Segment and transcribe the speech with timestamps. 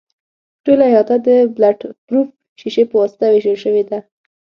[0.63, 2.27] ټوله احاطه د بلټ پروف
[2.59, 3.99] شیشې په واسطه وېشل شوې ده.